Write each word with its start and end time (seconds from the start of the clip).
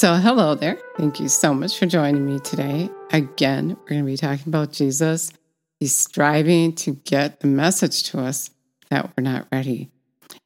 So, 0.00 0.14
hello 0.14 0.54
there. 0.54 0.78
Thank 0.96 1.20
you 1.20 1.28
so 1.28 1.52
much 1.52 1.78
for 1.78 1.84
joining 1.84 2.24
me 2.24 2.38
today. 2.38 2.88
Again, 3.12 3.76
we're 3.76 3.88
going 3.88 4.00
to 4.00 4.06
be 4.06 4.16
talking 4.16 4.48
about 4.48 4.72
Jesus. 4.72 5.30
He's 5.78 5.94
striving 5.94 6.74
to 6.76 6.92
get 6.92 7.40
the 7.40 7.48
message 7.48 8.04
to 8.04 8.20
us 8.20 8.48
that 8.88 9.12
we're 9.14 9.24
not 9.24 9.46
ready. 9.52 9.90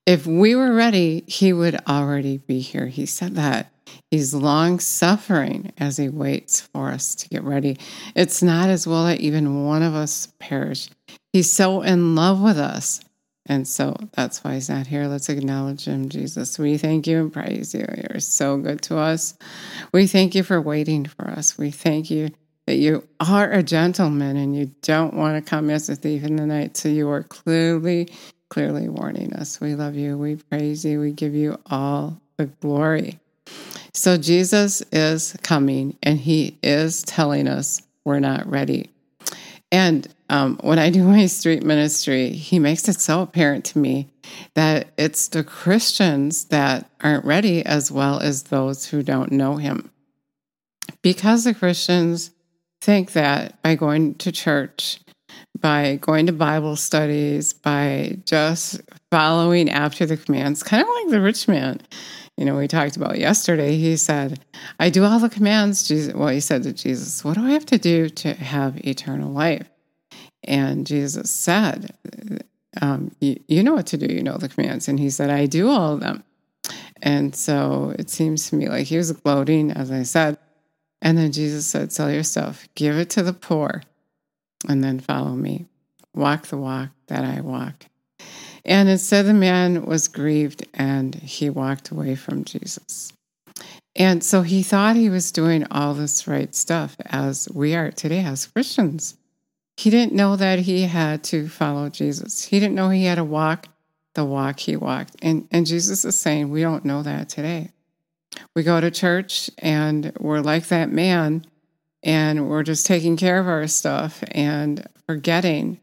If 0.07 0.27
we 0.27 0.57
were 0.57 0.75
ready, 0.75 1.22
he 1.29 1.53
would 1.53 1.77
already 1.86 2.39
be 2.39 2.59
here. 2.59 2.89
He 2.89 3.07
said 3.07 3.36
that. 3.36 3.71
He's 4.11 4.35
long 4.35 4.80
suffering 4.80 5.72
as 5.79 5.99
he 5.99 6.08
waits 6.08 6.61
for 6.61 6.91
us 6.91 7.14
to 7.14 7.29
get 7.29 7.44
ready. 7.44 7.79
It's 8.16 8.43
not 8.43 8.71
as 8.71 8.89
well 8.89 9.05
that 9.05 9.21
even 9.21 9.64
one 9.64 9.85
of 9.85 9.94
us 9.94 10.32
perish. 10.41 10.91
He's 11.32 11.52
so 11.52 11.82
in 11.82 12.16
love 12.16 12.43
with 12.43 12.58
us 12.58 12.99
and 13.46 13.68
so 13.68 13.96
that's 14.12 14.43
why 14.43 14.54
he's 14.54 14.71
not 14.71 14.86
here. 14.86 15.07
Let's 15.07 15.29
acknowledge 15.29 15.86
him, 15.86 16.08
Jesus. 16.08 16.58
We 16.58 16.79
thank 16.79 17.07
you 17.07 17.21
and 17.21 17.32
praise 17.32 17.75
you. 17.75 17.86
You're 18.11 18.21
so 18.21 18.57
good 18.57 18.80
to 18.82 18.98
us. 18.98 19.35
We 19.93 20.07
thank 20.07 20.35
you 20.35 20.43
for 20.43 20.61
waiting 20.61 21.04
for 21.04 21.29
us. 21.29 21.58
We 21.58 21.71
thank 21.71 22.11
you 22.11 22.30
that 22.66 22.76
you 22.76 23.07
are 23.21 23.50
a 23.50 23.62
gentleman 23.62 24.36
and 24.36 24.57
you 24.57 24.71
don't 24.80 25.14
want 25.14 25.43
to 25.43 25.49
come 25.49 25.68
as 25.68 25.88
a 25.90 25.96
thief 25.96 26.25
in 26.25 26.36
the 26.36 26.46
night. 26.46 26.79
So 26.79 26.88
you 26.88 27.11
are 27.11 27.22
clearly, 27.25 28.08
clearly 28.49 28.88
warning 28.88 29.35
us. 29.35 29.61
We 29.61 29.74
love 29.74 29.94
you. 29.94 30.16
We 30.16 30.36
praise 30.36 30.85
you. 30.85 31.00
We 31.00 31.13
give 31.13 31.35
you 31.35 31.58
all 31.66 32.19
the 32.38 32.47
glory. 32.47 33.19
So 33.92 34.16
Jesus 34.16 34.83
is 34.91 35.36
coming 35.42 35.98
and 36.02 36.19
he 36.19 36.56
is 36.62 37.02
telling 37.02 37.47
us 37.47 37.82
we're 38.04 38.20
not 38.20 38.50
ready. 38.50 38.91
And 39.75 40.06
um, 40.28 40.56
when 40.62 40.78
I 40.78 40.89
do 40.89 41.03
my 41.03 41.27
street 41.27 41.64
ministry, 41.64 42.30
he 42.30 42.61
makes 42.61 42.89
it 42.89 43.00
so 43.00 43.22
apparent 43.22 43.64
to 43.64 43.78
me 43.81 44.08
that 44.55 44.86
it's 44.97 45.27
the 45.27 45.42
Christians 45.42 46.44
that 46.44 46.89
aren't 47.00 47.25
ready 47.25 47.66
as 47.66 47.91
well 47.91 48.20
as 48.20 48.44
those 48.44 48.86
who 48.86 49.03
don't 49.03 49.33
know 49.33 49.56
him. 49.56 49.91
Because 51.03 51.42
the 51.42 51.55
Christians 51.55 52.31
think 52.81 53.14
that 53.14 53.61
by 53.62 53.75
going 53.75 54.14
to 54.14 54.31
church, 54.31 55.00
by 55.58 55.97
going 55.97 56.27
to 56.27 56.33
Bible 56.33 56.77
studies, 56.77 57.53
by 57.53 58.19
just 58.27 58.81
following 59.11 59.69
after 59.69 60.06
the 60.06 60.16
commands, 60.16 60.62
kind 60.62 60.84
of 60.84 60.88
like 60.88 61.09
the 61.09 61.20
rich 61.20 61.48
man, 61.48 61.81
you 62.36 62.44
know, 62.44 62.56
we 62.56 62.66
talked 62.66 62.96
about 62.96 63.18
yesterday. 63.18 63.77
He 63.77 63.96
said, 63.96 64.40
I 64.80 64.90
do 64.90 65.04
all 65.04 65.18
the 65.18 65.28
commands. 65.28 65.86
Jesus, 65.86 66.14
well, 66.14 66.28
he 66.28 66.41
said 66.41 66.64
to 66.64 66.72
Jesus, 66.72 67.24
What 67.24 67.34
do 67.34 67.44
I 67.44 67.50
have 67.50 67.66
to 67.66 67.78
do 67.78 68.08
to 68.08 68.34
have 68.34 68.84
eternal 68.84 69.30
life? 69.30 69.68
And 70.42 70.86
Jesus 70.86 71.30
said, 71.30 71.94
um, 72.80 73.12
you, 73.20 73.41
you 73.48 73.62
know 73.62 73.74
what 73.74 73.86
to 73.88 73.96
do, 73.96 74.12
you 74.12 74.22
know 74.22 74.36
the 74.36 74.48
commands. 74.48 74.88
And 74.88 74.98
he 74.98 75.10
said, 75.10 75.30
I 75.30 75.46
do 75.46 75.68
all 75.68 75.94
of 75.94 76.00
them. 76.00 76.24
And 77.02 77.34
so 77.34 77.94
it 77.98 78.10
seems 78.10 78.48
to 78.50 78.56
me 78.56 78.69
like 78.69 78.86
he 78.86 78.96
was 78.96 79.12
gloating, 79.12 79.70
as 79.70 79.91
I 79.91 80.02
said. 80.02 80.38
And 81.02 81.19
then 81.19 81.32
Jesus 81.32 81.66
said, 81.66 81.92
Sell 81.92 82.10
your 82.10 82.22
stuff, 82.22 82.66
give 82.74 82.96
it 82.96 83.10
to 83.10 83.22
the 83.22 83.32
poor, 83.32 83.82
and 84.69 84.82
then 84.82 85.00
follow 85.00 85.32
me. 85.32 85.66
Walk 86.14 86.46
the 86.46 86.56
walk 86.56 86.91
that 87.08 87.24
I 87.24 87.41
walk. 87.41 87.86
And 88.64 88.88
instead, 88.88 89.26
the 89.26 89.34
man 89.34 89.84
was 89.84 90.08
grieved 90.08 90.66
and 90.72 91.14
he 91.14 91.50
walked 91.50 91.90
away 91.90 92.14
from 92.14 92.44
Jesus. 92.44 93.12
And 93.96 94.24
so 94.24 94.42
he 94.42 94.62
thought 94.62 94.96
he 94.96 95.08
was 95.08 95.30
doing 95.30 95.66
all 95.70 95.94
this 95.94 96.26
right 96.26 96.54
stuff 96.54 96.96
as 97.06 97.48
we 97.54 97.74
are 97.74 97.90
today 97.90 98.24
as 98.24 98.46
Christians. 98.46 99.16
He 99.76 99.90
didn't 99.90 100.12
know 100.12 100.36
that 100.36 100.60
he 100.60 100.82
had 100.82 101.22
to 101.24 101.48
follow 101.48 101.88
Jesus. 101.91 102.44
He 102.44 102.58
didn't 102.58 102.74
know 102.74 102.91
he 102.91 103.04
had 103.04 103.16
to 103.16 103.24
walk 103.24 103.66
the 104.14 104.24
walk 104.24 104.60
he 104.60 104.76
walked. 104.76 105.16
And, 105.22 105.48
and 105.50 105.66
Jesus 105.66 106.04
is 106.04 106.19
saying, 106.19 106.50
we 106.50 106.62
don't 106.62 106.84
know 106.84 107.03
that 107.03 107.28
today. 107.28 107.70
We 108.54 108.62
go 108.62 108.80
to 108.80 108.91
church 108.91 109.50
and 109.58 110.12
we're 110.19 110.41
like 110.41 110.69
that 110.69 110.91
man 110.91 111.44
and 112.03 112.48
we're 112.48 112.62
just 112.62 112.86
taking 112.86 113.16
care 113.16 113.38
of 113.38 113.48
our 113.48 113.66
stuff 113.66 114.22
and 114.30 114.86
forgetting 115.06 115.80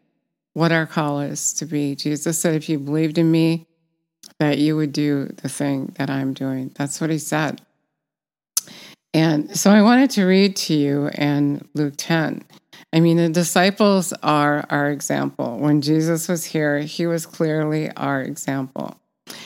what 0.53 0.71
our 0.71 0.85
call 0.85 1.21
is 1.21 1.53
to 1.53 1.65
be. 1.65 1.95
Jesus 1.95 2.37
said, 2.37 2.55
if 2.55 2.67
you 2.69 2.79
believed 2.79 3.17
in 3.17 3.31
me, 3.31 3.67
that 4.39 4.57
you 4.57 4.75
would 4.75 4.91
do 4.91 5.25
the 5.41 5.49
thing 5.49 5.93
that 5.97 6.09
I'm 6.09 6.33
doing. 6.33 6.71
That's 6.75 6.99
what 6.99 7.09
he 7.09 7.19
said. 7.19 7.61
And 9.13 9.57
so 9.57 9.71
I 9.71 9.81
wanted 9.81 10.09
to 10.11 10.25
read 10.25 10.55
to 10.57 10.73
you 10.73 11.09
in 11.09 11.67
Luke 11.73 11.95
10. 11.97 12.43
I 12.93 12.99
mean, 12.99 13.17
the 13.17 13.29
disciples 13.29 14.13
are 14.23 14.65
our 14.69 14.89
example. 14.89 15.57
When 15.57 15.81
Jesus 15.81 16.27
was 16.27 16.45
here, 16.45 16.79
he 16.79 17.05
was 17.07 17.25
clearly 17.25 17.91
our 17.91 18.21
example. 18.21 18.97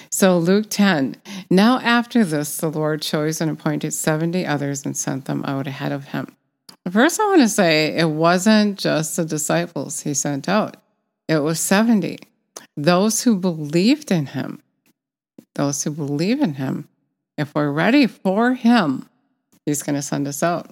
So, 0.09 0.37
Luke 0.37 0.67
10. 0.69 1.17
Now, 1.49 1.79
after 1.79 2.23
this, 2.23 2.57
the 2.57 2.71
Lord 2.71 3.01
chose 3.01 3.41
and 3.41 3.51
appointed 3.51 3.93
70 3.93 4.45
others 4.45 4.85
and 4.85 4.95
sent 4.95 5.25
them 5.25 5.43
out 5.45 5.67
ahead 5.67 5.91
of 5.91 6.05
him. 6.05 6.35
First, 6.89 7.19
I 7.19 7.25
want 7.25 7.41
to 7.41 7.49
say 7.49 7.95
it 7.97 8.09
wasn't 8.09 8.79
just 8.79 9.15
the 9.15 9.25
disciples 9.25 10.01
he 10.01 10.13
sent 10.13 10.47
out, 10.47 10.77
it 11.27 11.39
was 11.39 11.59
70. 11.59 12.19
Those 12.77 13.23
who 13.23 13.37
believed 13.37 14.11
in 14.11 14.27
him, 14.27 14.61
those 15.55 15.83
who 15.83 15.91
believe 15.91 16.41
in 16.41 16.55
him, 16.55 16.87
if 17.37 17.53
we're 17.53 17.71
ready 17.71 18.07
for 18.07 18.53
him, 18.53 19.09
he's 19.65 19.83
going 19.83 19.95
to 19.95 20.01
send 20.01 20.27
us 20.27 20.43
out. 20.43 20.69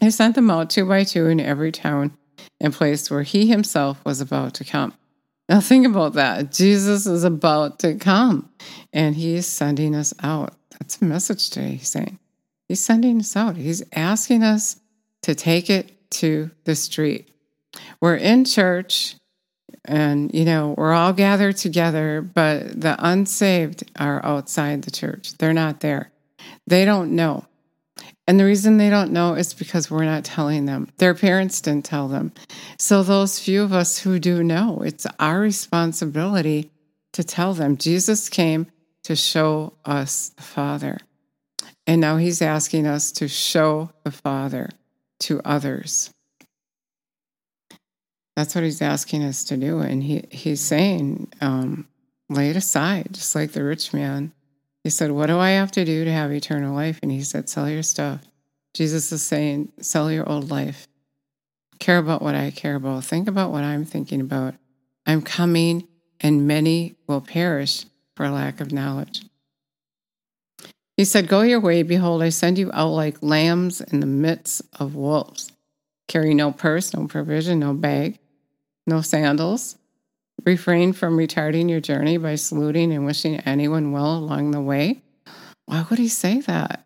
He 0.00 0.10
sent 0.10 0.34
them 0.34 0.50
out 0.50 0.70
two 0.70 0.86
by 0.86 1.04
two 1.04 1.26
in 1.26 1.40
every 1.40 1.72
town 1.72 2.16
and 2.60 2.72
place 2.72 3.10
where 3.10 3.22
he 3.22 3.46
himself 3.46 4.04
was 4.04 4.20
about 4.20 4.54
to 4.54 4.64
come. 4.64 4.94
Now, 5.48 5.60
think 5.60 5.86
about 5.86 6.14
that. 6.14 6.52
Jesus 6.52 7.06
is 7.06 7.24
about 7.24 7.78
to 7.80 7.96
come 7.96 8.50
and 8.92 9.14
he's 9.14 9.46
sending 9.46 9.94
us 9.94 10.14
out. 10.22 10.54
That's 10.70 11.00
a 11.00 11.04
message 11.04 11.50
today, 11.50 11.76
he's 11.76 11.88
saying. 11.88 12.18
He's 12.66 12.80
sending 12.80 13.20
us 13.20 13.36
out. 13.36 13.56
He's 13.56 13.82
asking 13.94 14.42
us 14.42 14.80
to 15.22 15.34
take 15.34 15.68
it 15.68 16.10
to 16.12 16.50
the 16.64 16.74
street. 16.74 17.28
We're 18.00 18.16
in 18.16 18.44
church 18.44 19.16
and, 19.84 20.32
you 20.34 20.44
know, 20.44 20.74
we're 20.76 20.92
all 20.92 21.12
gathered 21.12 21.56
together, 21.56 22.22
but 22.22 22.80
the 22.80 22.96
unsaved 22.98 23.84
are 23.98 24.24
outside 24.24 24.82
the 24.82 24.90
church. 24.90 25.36
They're 25.38 25.52
not 25.52 25.80
there. 25.80 26.10
They 26.66 26.84
don't 26.84 27.14
know. 27.14 27.44
And 28.26 28.40
the 28.40 28.44
reason 28.44 28.78
they 28.78 28.88
don't 28.88 29.12
know 29.12 29.34
is 29.34 29.52
because 29.52 29.90
we're 29.90 30.04
not 30.04 30.24
telling 30.24 30.64
them. 30.64 30.88
Their 30.96 31.14
parents 31.14 31.60
didn't 31.60 31.84
tell 31.84 32.08
them. 32.08 32.32
So, 32.78 33.02
those 33.02 33.38
few 33.38 33.62
of 33.62 33.72
us 33.72 33.98
who 33.98 34.18
do 34.18 34.42
know, 34.42 34.80
it's 34.80 35.06
our 35.18 35.40
responsibility 35.40 36.70
to 37.12 37.22
tell 37.22 37.52
them. 37.52 37.76
Jesus 37.76 38.30
came 38.30 38.66
to 39.02 39.14
show 39.14 39.74
us 39.84 40.30
the 40.30 40.42
Father. 40.42 40.98
And 41.86 42.00
now 42.00 42.16
he's 42.16 42.40
asking 42.40 42.86
us 42.86 43.12
to 43.12 43.28
show 43.28 43.90
the 44.04 44.10
Father 44.10 44.70
to 45.20 45.42
others. 45.44 46.13
That's 48.36 48.54
what 48.54 48.64
he's 48.64 48.82
asking 48.82 49.22
us 49.22 49.44
to 49.44 49.56
do. 49.56 49.80
And 49.80 50.02
he, 50.02 50.24
he's 50.30 50.60
saying, 50.60 51.32
um, 51.40 51.86
lay 52.28 52.50
it 52.50 52.56
aside, 52.56 53.08
just 53.12 53.34
like 53.34 53.52
the 53.52 53.62
rich 53.62 53.92
man 53.92 54.32
he 54.84 54.90
said, 54.90 55.10
What 55.10 55.26
do 55.26 55.38
I 55.38 55.50
have 55.50 55.72
to 55.72 55.84
do 55.84 56.04
to 56.04 56.12
have 56.12 56.30
eternal 56.30 56.74
life? 56.74 57.00
And 57.02 57.10
he 57.10 57.22
said, 57.22 57.48
Sell 57.48 57.68
your 57.68 57.82
stuff. 57.82 58.20
Jesus 58.74 59.10
is 59.10 59.22
saying, 59.22 59.72
Sell 59.80 60.12
your 60.12 60.28
old 60.28 60.50
life. 60.50 60.86
Care 61.78 61.98
about 61.98 62.22
what 62.22 62.34
I 62.34 62.50
care 62.50 62.76
about. 62.76 63.04
Think 63.04 63.26
about 63.26 63.50
what 63.50 63.64
I'm 63.64 63.86
thinking 63.86 64.20
about. 64.20 64.54
I'm 65.06 65.22
coming, 65.22 65.88
and 66.20 66.46
many 66.46 66.96
will 67.06 67.22
perish 67.22 67.86
for 68.14 68.28
lack 68.28 68.60
of 68.60 68.72
knowledge. 68.72 69.24
He 70.98 71.06
said, 71.06 71.28
Go 71.28 71.40
your 71.40 71.60
way. 71.60 71.82
Behold, 71.82 72.22
I 72.22 72.28
send 72.28 72.58
you 72.58 72.70
out 72.74 72.90
like 72.90 73.22
lambs 73.22 73.80
in 73.80 74.00
the 74.00 74.06
midst 74.06 74.62
of 74.78 74.94
wolves. 74.94 75.50
Carry 76.08 76.34
no 76.34 76.52
purse, 76.52 76.92
no 76.92 77.06
provision, 77.06 77.58
no 77.58 77.72
bag, 77.72 78.18
no 78.86 79.00
sandals 79.00 79.76
Refrain 80.44 80.92
from 80.92 81.16
retarding 81.16 81.70
your 81.70 81.80
journey 81.80 82.18
by 82.18 82.34
saluting 82.34 82.92
and 82.92 83.06
wishing 83.06 83.40
anyone 83.40 83.92
well 83.92 84.16
along 84.18 84.50
the 84.50 84.60
way. 84.60 85.02
Why 85.64 85.86
would 85.88 85.98
he 85.98 86.08
say 86.08 86.40
that? 86.42 86.84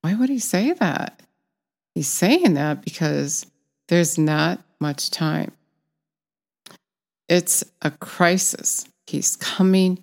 Why 0.00 0.14
would 0.14 0.28
he 0.28 0.40
say 0.40 0.72
that? 0.72 1.22
He's 1.94 2.08
saying 2.08 2.54
that 2.54 2.82
because 2.82 3.46
there's 3.86 4.18
not 4.18 4.60
much 4.80 5.10
time. 5.10 5.52
It's 7.28 7.62
a 7.82 7.90
crisis. 7.92 8.86
He's 9.06 9.36
coming 9.36 10.02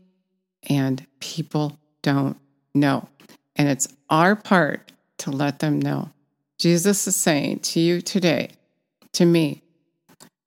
and 0.70 1.06
people 1.20 1.78
don't 2.02 2.38
know. 2.74 3.10
And 3.56 3.68
it's 3.68 3.88
our 4.10 4.36
part 4.36 4.92
to 5.20 5.32
let 5.32 5.60
them 5.60 5.80
know. 5.80 6.12
Jesus 6.58 7.06
is 7.08 7.16
saying 7.16 7.60
to 7.60 7.80
you 7.82 8.02
today, 8.02 8.52
to 9.14 9.26
me, 9.26 9.62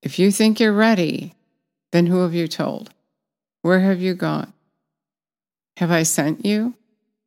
if 0.02 0.18
you 0.18 0.30
think 0.30 0.60
you're 0.60 0.72
ready, 0.72 1.34
then 1.92 2.06
who 2.06 2.22
have 2.22 2.34
you 2.34 2.48
told? 2.48 2.90
Where 3.62 3.80
have 3.80 4.00
you 4.00 4.14
gone? 4.14 4.52
Have 5.78 5.90
I 5.90 6.02
sent 6.02 6.44
you? 6.44 6.74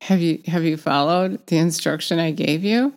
Have 0.01 0.19
you 0.19 0.41
have 0.47 0.63
you 0.63 0.77
followed 0.77 1.45
the 1.47 1.57
instruction 1.57 2.19
I 2.19 2.31
gave 2.31 2.63
you? 2.63 2.93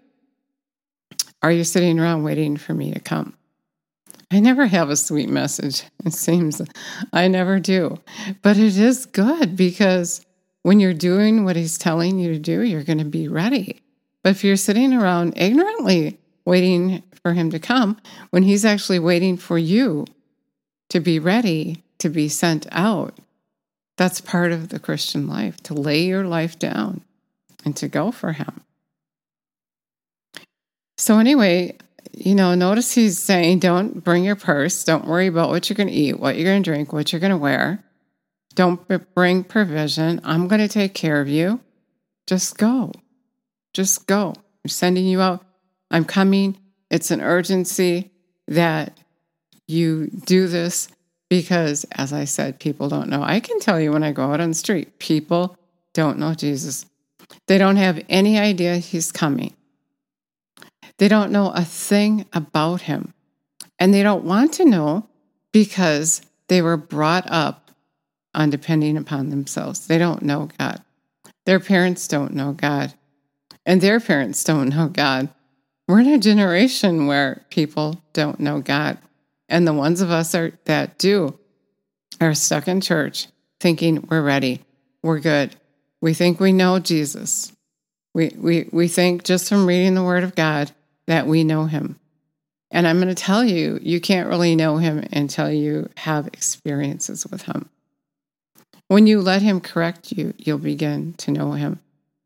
Are 1.42 1.52
you 1.52 1.64
sitting 1.64 2.00
around 2.00 2.22
waiting 2.22 2.56
for 2.56 2.72
me 2.72 2.92
to 2.92 3.00
come? 3.00 3.36
I 4.30 4.40
never 4.40 4.66
have 4.66 4.90
a 4.90 4.96
sweet 4.96 5.28
message. 5.28 5.84
It 6.04 6.12
seems 6.12 6.60
I 7.12 7.28
never 7.28 7.58
do. 7.58 7.98
But 8.42 8.58
it 8.58 8.76
is 8.76 9.06
good 9.06 9.56
because 9.56 10.24
when 10.62 10.80
you're 10.80 10.92
doing 10.92 11.44
what 11.44 11.56
he's 11.56 11.78
telling 11.78 12.18
you 12.18 12.32
to 12.32 12.38
do, 12.38 12.62
you're 12.62 12.82
going 12.82 12.98
to 12.98 13.04
be 13.04 13.28
ready. 13.28 13.80
But 14.22 14.30
if 14.30 14.44
you're 14.44 14.56
sitting 14.56 14.92
around 14.92 15.34
ignorantly 15.36 16.18
waiting 16.44 17.02
for 17.24 17.32
him 17.32 17.50
to 17.50 17.58
come, 17.58 17.98
when 18.30 18.42
he's 18.42 18.66
actually 18.66 18.98
waiting 18.98 19.38
for 19.38 19.56
you 19.56 20.04
to 20.90 21.00
be 21.00 21.18
ready 21.18 21.82
to 21.98 22.10
be 22.10 22.28
sent 22.28 22.66
out, 22.70 23.14
that's 23.96 24.20
part 24.20 24.52
of 24.52 24.68
the 24.68 24.78
Christian 24.78 25.26
life 25.26 25.56
to 25.62 25.72
lay 25.72 26.02
your 26.02 26.24
life 26.24 26.58
down 26.58 27.00
and 27.64 27.74
to 27.76 27.88
go 27.88 28.10
for 28.12 28.32
him. 28.32 28.60
So, 30.98 31.18
anyway, 31.18 31.78
you 32.12 32.34
know, 32.34 32.54
notice 32.54 32.92
he's 32.92 33.18
saying, 33.18 33.60
don't 33.60 34.04
bring 34.04 34.22
your 34.22 34.36
purse. 34.36 34.84
Don't 34.84 35.06
worry 35.06 35.26
about 35.26 35.48
what 35.48 35.68
you're 35.70 35.76
going 35.76 35.88
to 35.88 35.94
eat, 35.94 36.20
what 36.20 36.36
you're 36.36 36.44
going 36.44 36.62
to 36.62 36.70
drink, 36.70 36.92
what 36.92 37.10
you're 37.10 37.20
going 37.20 37.30
to 37.30 37.38
wear. 37.38 37.82
Don't 38.54 38.86
bring 39.14 39.44
provision. 39.44 40.20
I'm 40.24 40.46
going 40.46 40.60
to 40.60 40.68
take 40.68 40.92
care 40.92 41.22
of 41.22 41.28
you. 41.28 41.60
Just 42.26 42.58
go. 42.58 42.92
Just 43.72 44.06
go. 44.06 44.34
I'm 44.64 44.68
sending 44.68 45.06
you 45.06 45.20
out. 45.20 45.44
I'm 45.90 46.04
coming. 46.04 46.58
It's 46.94 47.10
an 47.10 47.20
urgency 47.20 48.12
that 48.46 48.96
you 49.66 50.06
do 50.26 50.46
this 50.46 50.86
because, 51.28 51.84
as 51.90 52.12
I 52.12 52.24
said, 52.24 52.60
people 52.60 52.88
don't 52.88 53.08
know. 53.08 53.20
I 53.20 53.40
can 53.40 53.58
tell 53.58 53.80
you 53.80 53.90
when 53.90 54.04
I 54.04 54.12
go 54.12 54.30
out 54.30 54.40
on 54.40 54.50
the 54.50 54.54
street, 54.54 55.00
people 55.00 55.58
don't 55.92 56.20
know 56.20 56.34
Jesus. 56.34 56.86
They 57.48 57.58
don't 57.58 57.74
have 57.74 58.00
any 58.08 58.38
idea 58.38 58.76
he's 58.76 59.10
coming. 59.10 59.54
They 60.98 61.08
don't 61.08 61.32
know 61.32 61.50
a 61.50 61.64
thing 61.64 62.26
about 62.32 62.82
him. 62.82 63.12
And 63.80 63.92
they 63.92 64.04
don't 64.04 64.24
want 64.24 64.52
to 64.52 64.64
know 64.64 65.08
because 65.50 66.22
they 66.46 66.62
were 66.62 66.76
brought 66.76 67.28
up 67.28 67.72
on 68.36 68.50
depending 68.50 68.96
upon 68.96 69.30
themselves. 69.30 69.88
They 69.88 69.98
don't 69.98 70.22
know 70.22 70.48
God. 70.58 70.80
Their 71.44 71.58
parents 71.58 72.06
don't 72.06 72.34
know 72.34 72.52
God. 72.52 72.94
And 73.66 73.80
their 73.80 73.98
parents 73.98 74.44
don't 74.44 74.68
know 74.68 74.86
God. 74.86 75.28
We're 75.86 76.00
in 76.00 76.08
a 76.08 76.18
generation 76.18 77.06
where 77.06 77.44
people 77.50 78.02
don't 78.12 78.40
know 78.40 78.60
God. 78.60 78.98
And 79.48 79.66
the 79.66 79.74
ones 79.74 80.00
of 80.00 80.10
us 80.10 80.34
are, 80.34 80.52
that 80.64 80.98
do 80.98 81.38
are 82.20 82.34
stuck 82.34 82.68
in 82.68 82.80
church 82.80 83.28
thinking 83.60 84.06
we're 84.10 84.22
ready, 84.22 84.62
we're 85.02 85.20
good. 85.20 85.56
We 86.00 86.14
think 86.14 86.40
we 86.40 86.52
know 86.52 86.78
Jesus. 86.78 87.52
We, 88.14 88.32
we, 88.36 88.68
we 88.72 88.88
think 88.88 89.24
just 89.24 89.48
from 89.48 89.66
reading 89.66 89.94
the 89.94 90.02
Word 90.02 90.24
of 90.24 90.34
God 90.34 90.70
that 91.06 91.26
we 91.26 91.44
know 91.44 91.66
him. 91.66 91.98
And 92.70 92.86
I'm 92.86 92.96
going 92.96 93.08
to 93.08 93.14
tell 93.14 93.44
you, 93.44 93.78
you 93.82 94.00
can't 94.00 94.28
really 94.28 94.56
know 94.56 94.78
him 94.78 95.04
until 95.12 95.50
you 95.50 95.88
have 95.96 96.26
experiences 96.26 97.26
with 97.26 97.42
him. 97.42 97.68
When 98.88 99.06
you 99.06 99.20
let 99.20 99.42
him 99.42 99.60
correct 99.60 100.12
you, 100.12 100.34
you'll 100.38 100.58
begin 100.58 101.14
to 101.14 101.30
know 101.30 101.52
him. 101.52 101.80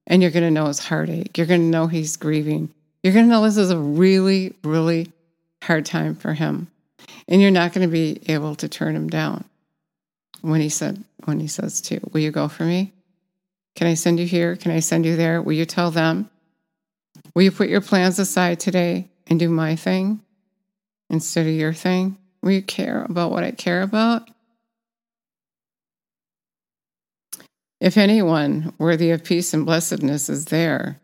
And 0.06 0.22
you're 0.22 0.31
going 0.31 0.44
to 0.44 0.50
know 0.50 0.66
his 0.66 0.78
heartache. 0.78 1.37
You're 1.37 1.46
going 1.46 1.60
to 1.60 1.66
know 1.66 1.87
he's 1.87 2.16
grieving. 2.16 2.72
You're 3.02 3.12
going 3.12 3.26
to 3.26 3.30
know 3.30 3.42
this 3.42 3.56
is 3.56 3.70
a 3.70 3.78
really, 3.78 4.54
really 4.64 5.12
hard 5.62 5.86
time 5.86 6.14
for 6.14 6.34
him. 6.34 6.68
And 7.28 7.40
you're 7.40 7.50
not 7.50 7.72
going 7.72 7.86
to 7.86 7.92
be 7.92 8.20
able 8.26 8.54
to 8.56 8.68
turn 8.68 8.96
him 8.96 9.08
down 9.08 9.44
when 10.40 10.60
he 10.60 10.68
said 10.68 11.04
when 11.24 11.40
he 11.40 11.46
says 11.46 11.80
to, 11.82 12.00
will 12.12 12.20
you 12.20 12.30
go 12.30 12.48
for 12.48 12.64
me? 12.64 12.92
Can 13.76 13.86
I 13.86 13.94
send 13.94 14.18
you 14.18 14.26
here? 14.26 14.56
Can 14.56 14.72
I 14.72 14.80
send 14.80 15.04
you 15.04 15.14
there? 15.14 15.42
Will 15.42 15.52
you 15.52 15.66
tell 15.66 15.90
them? 15.90 16.30
Will 17.34 17.42
you 17.42 17.52
put 17.52 17.68
your 17.68 17.80
plans 17.80 18.18
aside 18.18 18.58
today 18.58 19.08
and 19.26 19.38
do 19.38 19.48
my 19.48 19.76
thing 19.76 20.20
instead 21.10 21.46
of 21.46 21.52
your 21.52 21.74
thing? 21.74 22.16
Will 22.42 22.52
you 22.52 22.62
care 22.62 23.04
about 23.04 23.30
what 23.30 23.44
I 23.44 23.50
care 23.50 23.82
about? 23.82 24.28
If 27.80 27.96
anyone 27.96 28.72
worthy 28.78 29.10
of 29.10 29.22
peace 29.22 29.54
and 29.54 29.64
blessedness 29.64 30.28
is 30.28 30.46
there, 30.46 30.98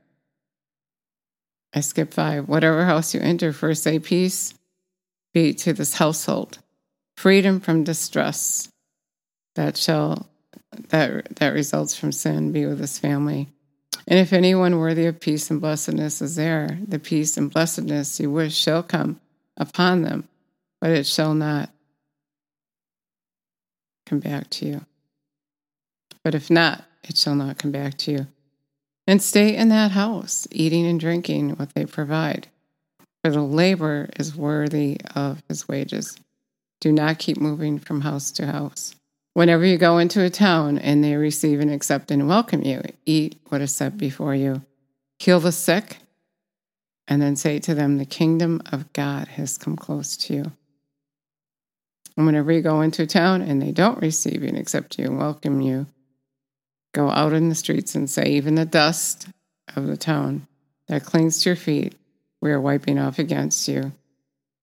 I 1.75 1.81
skip 1.81 2.15
five. 2.15 2.49
Whatever 2.49 2.85
house 2.85 3.15
you 3.15 3.21
enter, 3.21 3.53
first 3.53 3.83
say 3.83 3.99
peace 3.99 4.55
be 5.33 5.53
to 5.55 5.73
this 5.73 5.95
household, 5.95 6.59
freedom 7.17 7.59
from 7.61 7.83
distress 7.85 8.69
that 9.57 9.77
shall 9.77 10.29
that 10.89 11.37
that 11.37 11.53
results 11.53 11.97
from 11.97 12.13
sin 12.13 12.53
be 12.53 12.67
with 12.67 12.79
this 12.79 12.99
family. 12.99 13.49
And 14.07 14.19
if 14.19 14.33
anyone 14.33 14.79
worthy 14.79 15.07
of 15.07 15.21
peace 15.21 15.51
and 15.51 15.61
blessedness 15.61 16.21
is 16.21 16.37
there, 16.37 16.79
the 16.87 16.99
peace 16.99 17.37
and 17.37 17.51
blessedness 17.51 18.21
you 18.21 18.31
wish 18.31 18.55
shall 18.55 18.83
come 18.83 19.21
upon 19.57 20.03
them, 20.03 20.29
but 20.81 20.91
it 20.91 21.07
shall 21.07 21.35
not 21.35 21.71
come 24.07 24.21
back 24.21 24.51
to 24.51 24.67
you. 24.67 24.85
But 26.23 26.35
if 26.35 26.51
not, 26.51 26.85
it 27.03 27.17
shall 27.17 27.35
not 27.35 27.59
come 27.59 27.71
back 27.71 27.97
to 27.99 28.13
you. 28.13 28.27
And 29.07 29.23
stay 29.23 29.55
in 29.55 29.69
that 29.69 29.91
house, 29.91 30.49
eating 30.51 30.87
and 30.87 30.99
drinking 30.99 31.51
what 31.51 31.75
they 31.75 31.85
provide. 31.85 32.49
For 33.23 33.31
the 33.31 33.43
labor 33.43 34.09
is 34.19 34.37
worthy 34.37 34.99
of 35.15 35.43
his 35.49 35.69
wages. 35.69 36.19
Do 36.81 36.93
not 36.93 37.19
keep 37.19 37.39
moving 37.39 37.79
from 37.79 38.03
house 38.03 38.31
to 38.33 38.47
house. 38.47 38.95
Whenever 39.35 39.65
you 39.65 39.79
go 39.79 39.99
into 39.99 40.23
a 40.23 40.31
town 40.31 40.79
and 40.79 41.03
they 41.03 41.17
receive 41.17 41.61
and 41.61 41.71
accept 41.71 42.11
and 42.11 42.29
welcome 42.29 42.63
you, 42.63 42.83
eat 43.05 43.37
what 43.49 43.61
is 43.61 43.75
set 43.75 43.99
before 43.99 44.35
you. 44.35 44.63
Heal 45.19 45.41
the 45.41 45.53
sick, 45.53 45.99
and 47.09 47.21
then 47.21 47.37
say 47.37 47.59
to 47.61 47.75
them, 47.75 47.99
The 47.99 48.05
kingdom 48.05 48.63
of 48.73 48.93
God 48.93 49.29
has 49.29 49.59
come 49.59 49.77
close 49.77 50.17
to 50.19 50.35
you. 50.35 50.53
And 52.17 52.27
whenever 52.27 52.53
you 52.53 52.63
go 52.63 52.81
into 52.81 53.03
a 53.03 53.07
town 53.07 53.43
and 53.43 53.61
they 53.61 53.73
don't 53.73 54.01
receive 54.01 54.43
you 54.43 54.49
and 54.49 54.59
accept 54.59 54.99
you 54.99 55.07
and 55.07 55.19
welcome 55.19 55.61
you, 55.61 55.87
go 56.95 57.11
out 57.11 57.35
in 57.35 57.51
the 57.51 57.55
streets 57.55 57.95
and 57.95 58.09
say, 58.09 58.25
Even 58.31 58.55
the 58.55 58.65
dust 58.65 59.29
of 59.77 59.87
the 59.87 59.99
town 59.99 60.47
that 60.89 61.05
clings 61.05 61.43
to 61.43 61.51
your 61.51 61.57
feet, 61.57 61.95
we 62.41 62.51
are 62.51 62.61
wiping 62.61 62.99
off 62.99 63.19
against 63.19 63.69
you. 63.69 63.93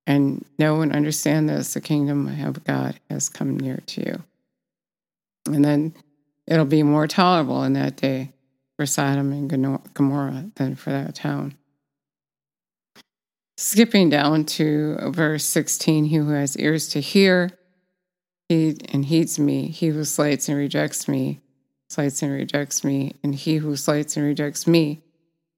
And 0.08 0.44
know 0.58 0.82
and 0.82 0.96
understand 0.96 1.48
this 1.48 1.76
the 1.76 1.82
kingdom 1.82 2.28
of 2.44 2.64
God 2.64 3.00
has 3.10 3.30
come 3.30 3.60
near 3.60 3.82
to 3.86 4.02
you. 4.02 4.24
And 5.46 5.64
then 5.64 5.94
it'll 6.48 6.66
be 6.66 6.82
more 6.82 7.08
tolerable 7.08 7.64
in 7.64 7.74
that 7.74 7.98
day 7.98 8.32
for 8.76 8.88
Sodom 8.88 9.32
and 9.32 9.94
Gomorrah 9.94 10.52
than 10.56 10.76
for 10.76 10.90
that 10.90 11.14
town. 11.14 11.56
Skipping 13.58 14.10
down 14.10 14.46
to 14.46 14.98
verse 15.12 15.46
16, 15.46 16.06
he 16.06 16.16
who 16.16 16.30
has 16.30 16.58
ears 16.58 16.90
to 16.90 17.00
hear 17.00 17.52
he, 18.50 18.76
and 18.90 19.06
heeds 19.06 19.38
me, 19.38 19.68
he 19.68 19.88
who 19.88 20.04
slights 20.04 20.50
and 20.50 20.58
rejects 20.58 21.08
me, 21.08 21.40
slights 21.92 22.22
and 22.22 22.32
rejects 22.32 22.84
me, 22.84 23.16
and 23.24 23.36
he 23.36 23.58
who 23.58 23.76
slights 23.76 24.16
and 24.16 24.26
rejects 24.26 24.66
me 24.66 25.02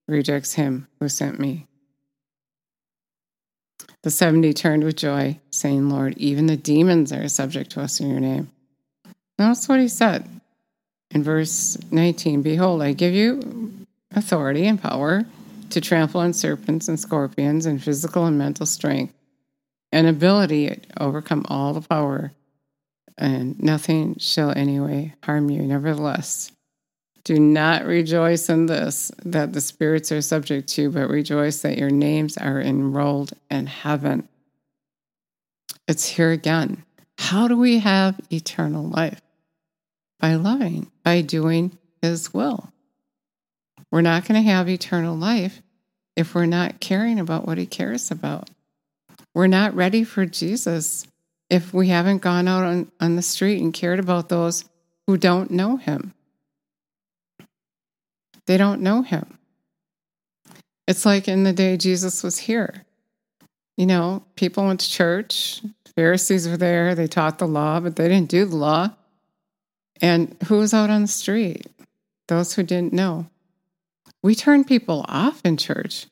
rejects 0.07 0.53
him 0.53 0.87
who 0.99 1.07
sent 1.07 1.39
me. 1.39 1.67
The 4.01 4.11
70 4.11 4.53
turned 4.53 4.83
with 4.83 4.97
joy, 4.97 5.39
saying, 5.51 5.89
Lord, 5.89 6.17
even 6.17 6.47
the 6.47 6.57
demons 6.57 7.13
are 7.13 7.27
subject 7.29 7.71
to 7.71 7.81
us 7.81 7.99
in 7.99 8.09
your 8.09 8.19
name. 8.19 8.51
That's 9.37 9.69
what 9.69 9.79
he 9.79 9.87
said 9.87 10.27
in 11.11 11.23
verse 11.23 11.77
19 11.91 12.41
Behold, 12.41 12.81
I 12.81 12.93
give 12.93 13.13
you 13.13 13.85
authority 14.15 14.65
and 14.65 14.81
power 14.81 15.25
to 15.69 15.81
trample 15.81 16.21
on 16.21 16.33
serpents 16.33 16.87
and 16.87 16.99
scorpions 16.99 17.65
and 17.65 17.81
physical 17.81 18.25
and 18.25 18.37
mental 18.37 18.65
strength, 18.65 19.13
and 19.91 20.07
ability 20.07 20.67
to 20.67 21.03
overcome 21.03 21.45
all 21.47 21.73
the 21.73 21.81
power, 21.81 22.31
and 23.17 23.61
nothing 23.61 24.17
shall 24.17 24.51
anyway 24.55 25.13
harm 25.23 25.49
you. 25.49 25.61
Nevertheless, 25.61 26.51
do 27.23 27.39
not 27.39 27.85
rejoice 27.85 28.49
in 28.49 28.65
this, 28.65 29.11
that 29.23 29.53
the 29.53 29.61
spirits 29.61 30.11
are 30.11 30.21
subject 30.21 30.67
to, 30.69 30.83
you, 30.83 30.89
but 30.89 31.09
rejoice 31.09 31.61
that 31.61 31.77
your 31.77 31.89
names 31.89 32.37
are 32.37 32.59
enrolled 32.59 33.33
in 33.49 33.67
heaven. 33.67 34.27
It's 35.87 36.05
here 36.05 36.31
again. 36.31 36.83
How 37.17 37.47
do 37.47 37.57
we 37.57 37.79
have 37.79 38.19
eternal 38.29 38.83
life? 38.83 39.21
By 40.19 40.35
loving, 40.35 40.91
by 41.03 41.21
doing 41.21 41.77
His 42.01 42.33
will. 42.33 42.69
We're 43.91 44.01
not 44.01 44.25
going 44.25 44.41
to 44.41 44.49
have 44.49 44.67
eternal 44.67 45.15
life 45.15 45.61
if 46.15 46.35
we're 46.35 46.45
not 46.45 46.79
caring 46.79 47.19
about 47.19 47.45
what 47.45 47.57
He 47.57 47.65
cares 47.65 48.11
about. 48.11 48.49
We're 49.33 49.47
not 49.47 49.75
ready 49.75 50.03
for 50.03 50.25
Jesus 50.25 51.07
if 51.49 51.73
we 51.73 51.89
haven't 51.89 52.21
gone 52.21 52.47
out 52.47 52.63
on, 52.63 52.91
on 52.99 53.15
the 53.15 53.21
street 53.21 53.61
and 53.61 53.73
cared 53.73 53.99
about 53.99 54.29
those 54.29 54.65
who 55.07 55.17
don't 55.17 55.51
know 55.51 55.77
Him. 55.77 56.13
They 58.45 58.57
don't 58.57 58.81
know 58.81 59.01
Him. 59.01 59.37
It's 60.87 61.05
like 61.05 61.27
in 61.27 61.43
the 61.43 61.53
day 61.53 61.77
Jesus 61.77 62.23
was 62.23 62.37
here. 62.39 62.85
You 63.77 63.85
know, 63.85 64.23
people 64.35 64.65
went 64.65 64.81
to 64.81 64.89
church, 64.89 65.61
Pharisees 65.95 66.47
were 66.47 66.57
there, 66.57 66.95
they 66.95 67.07
taught 67.07 67.39
the 67.39 67.47
law, 67.47 67.79
but 67.79 67.95
they 67.95 68.07
didn't 68.07 68.29
do 68.29 68.45
the 68.45 68.55
law. 68.55 68.91
And 70.01 70.35
who 70.47 70.57
was 70.57 70.73
out 70.73 70.89
on 70.89 71.03
the 71.03 71.07
street? 71.07 71.67
Those 72.27 72.53
who 72.53 72.63
didn't 72.63 72.93
know. 72.93 73.27
We 74.21 74.35
turn 74.35 74.63
people 74.63 75.05
off 75.07 75.41
in 75.43 75.57
church 75.57 76.07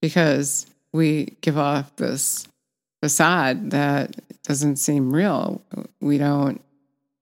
because 0.00 0.66
we 0.92 1.36
give 1.40 1.58
off 1.58 1.96
this 1.96 2.46
facade 3.04 3.72
that 3.72 4.16
doesn't 4.44 4.76
seem 4.76 5.14
real. 5.14 5.60
We 6.00 6.16
don't 6.16 6.58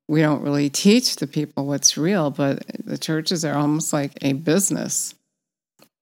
we 0.07 0.21
don't 0.21 0.43
really 0.43 0.71
teach 0.71 1.17
the 1.17 1.27
people 1.27 1.67
what's 1.67 1.99
real, 1.99 2.31
but 2.31 2.65
the 2.85 2.97
churches 2.97 3.45
are 3.45 3.57
almost 3.57 3.93
like 3.93 4.13
a 4.23 4.35
business. 4.35 5.17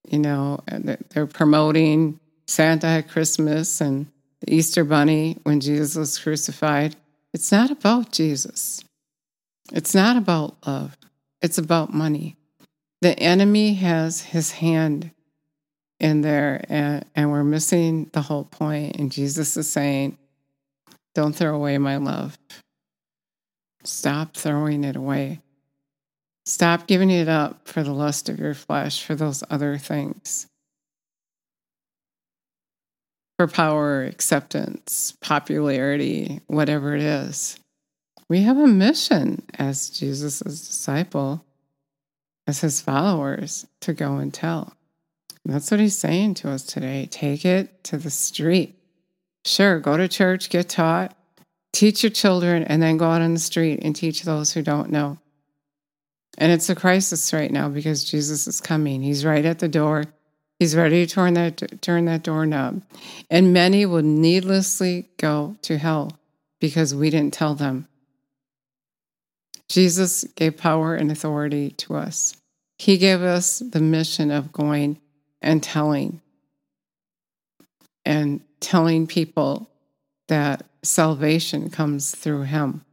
You 0.06 0.18
know, 0.18 0.60
they're 0.66 1.26
promoting 1.26 2.20
Santa 2.46 2.88
at 2.88 3.08
Christmas 3.08 3.80
and 3.80 4.06
the 4.42 4.52
Easter 4.54 4.84
Bunny 4.84 5.38
when 5.44 5.60
Jesus 5.60 5.96
was 5.96 6.18
crucified. 6.18 6.94
It's 7.32 7.50
not 7.50 7.70
about 7.70 8.12
Jesus. 8.12 8.84
It's 9.72 9.94
not 9.94 10.18
about 10.18 10.56
love. 10.66 10.98
It's 11.40 11.56
about 11.56 11.94
money. 11.94 12.36
The 13.00 13.18
enemy 13.18 13.74
has 13.74 14.20
his 14.20 14.50
hand 14.50 15.12
in 16.00 16.22
there, 16.22 16.64
and, 16.68 17.04
and 17.14 17.30
we're 17.30 17.44
missing 17.44 18.10
the 18.12 18.22
whole 18.22 18.44
point. 18.44 18.96
And 18.96 19.12
Jesus 19.12 19.56
is 19.56 19.70
saying, 19.70 20.16
Don't 21.14 21.34
throw 21.34 21.54
away 21.54 21.78
my 21.78 21.98
love. 21.98 22.38
Stop 23.84 24.36
throwing 24.36 24.84
it 24.84 24.96
away. 24.96 25.40
Stop 26.46 26.86
giving 26.86 27.10
it 27.10 27.28
up 27.28 27.68
for 27.68 27.82
the 27.82 27.92
lust 27.92 28.28
of 28.28 28.38
your 28.38 28.54
flesh, 28.54 29.04
for 29.04 29.14
those 29.14 29.44
other 29.50 29.78
things. 29.78 30.46
For 33.38 33.46
power, 33.46 34.04
acceptance, 34.04 35.14
popularity, 35.20 36.40
whatever 36.46 36.94
it 36.94 37.02
is. 37.02 37.58
We 38.28 38.42
have 38.42 38.58
a 38.58 38.66
mission 38.66 39.42
as 39.58 39.90
Jesus' 39.90 40.40
disciple, 40.40 41.44
as 42.46 42.60
his 42.60 42.80
followers, 42.80 43.66
to 43.80 43.92
go 43.92 44.16
and 44.16 44.32
tell. 44.32 44.74
That's 45.44 45.70
what 45.70 45.80
he's 45.80 45.98
saying 45.98 46.34
to 46.34 46.50
us 46.50 46.62
today. 46.62 47.08
Take 47.10 47.44
it 47.44 47.82
to 47.84 47.98
the 47.98 48.10
street. 48.10 48.76
Sure, 49.44 49.80
go 49.80 49.96
to 49.96 50.06
church, 50.06 50.50
get 50.50 50.68
taught, 50.68 51.16
Teach 51.72 52.02
your 52.02 52.10
children 52.10 52.64
and 52.64 52.82
then 52.82 52.96
go 52.96 53.06
out 53.06 53.22
on 53.22 53.34
the 53.34 53.40
street 53.40 53.80
and 53.82 53.94
teach 53.94 54.22
those 54.22 54.52
who 54.52 54.62
don't 54.62 54.90
know. 54.90 55.18
And 56.38 56.50
it's 56.52 56.68
a 56.68 56.74
crisis 56.74 57.32
right 57.32 57.50
now 57.50 57.68
because 57.68 58.04
Jesus 58.04 58.46
is 58.46 58.60
coming. 58.60 59.02
He's 59.02 59.24
right 59.24 59.44
at 59.44 59.58
the 59.58 59.68
door. 59.68 60.04
He's 60.58 60.76
ready 60.76 61.06
to 61.06 61.12
turn 61.12 61.34
that 61.34 61.80
turn 61.80 62.04
that 62.06 62.22
doorknob. 62.22 62.82
And 63.30 63.52
many 63.52 63.86
will 63.86 64.02
needlessly 64.02 65.08
go 65.16 65.56
to 65.62 65.78
hell 65.78 66.18
because 66.60 66.94
we 66.94 67.08
didn't 67.10 67.34
tell 67.34 67.54
them. 67.54 67.88
Jesus 69.68 70.24
gave 70.34 70.56
power 70.56 70.94
and 70.94 71.10
authority 71.10 71.70
to 71.70 71.94
us. 71.94 72.36
He 72.78 72.98
gave 72.98 73.22
us 73.22 73.60
the 73.60 73.80
mission 73.80 74.30
of 74.30 74.52
going 74.52 74.98
and 75.42 75.62
telling 75.62 76.20
and 78.04 78.40
telling 78.60 79.06
people 79.06 79.70
that 80.28 80.64
salvation 80.82 81.70
comes 81.70 82.14
through 82.14 82.42
him. 82.42 82.84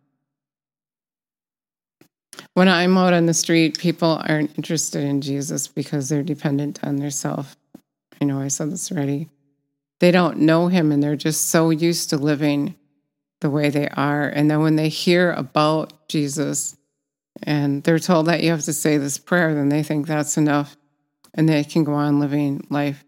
When 2.53 2.67
I'm 2.67 2.97
out 2.97 3.13
on 3.13 3.25
the 3.25 3.33
street, 3.33 3.77
people 3.77 4.21
aren't 4.27 4.55
interested 4.57 5.03
in 5.03 5.21
Jesus 5.21 5.67
because 5.67 6.09
they're 6.09 6.23
dependent 6.23 6.79
on 6.83 6.97
their 6.97 7.11
self. 7.11 7.55
I 8.21 8.25
know 8.25 8.39
I 8.39 8.47
said 8.47 8.71
this 8.71 8.91
already. 8.91 9.29
They 9.99 10.11
don't 10.11 10.39
know 10.39 10.67
him 10.67 10.91
and 10.91 11.01
they're 11.01 11.15
just 11.15 11.49
so 11.49 11.69
used 11.69 12.09
to 12.09 12.17
living 12.17 12.75
the 13.41 13.49
way 13.49 13.69
they 13.69 13.87
are. 13.89 14.27
And 14.27 14.49
then 14.49 14.61
when 14.61 14.75
they 14.75 14.89
hear 14.89 15.31
about 15.31 16.07
Jesus 16.07 16.75
and 17.43 17.83
they're 17.83 17.99
told 17.99 18.27
that 18.27 18.43
you 18.43 18.51
have 18.51 18.63
to 18.63 18.73
say 18.73 18.97
this 18.97 19.17
prayer, 19.17 19.53
then 19.53 19.69
they 19.69 19.83
think 19.83 20.07
that's 20.07 20.37
enough 20.37 20.75
and 21.37 21.47
they 21.47 21.63
can 21.63 21.83
go 21.83 21.93
on 21.93 22.19
living 22.19 22.65
life 22.69 23.05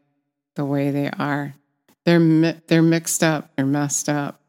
the 0.56 0.64
way 0.64 0.92
they 0.92 1.10
are. 1.10 1.56
They're, 2.06 2.54
they're 2.68 2.82
mixed 2.82 3.24
up, 3.24 3.50
they're 3.56 3.66
messed 3.66 4.08
up. 4.08 4.40